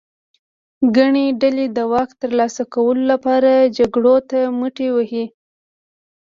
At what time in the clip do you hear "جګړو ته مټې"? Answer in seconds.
3.77-4.87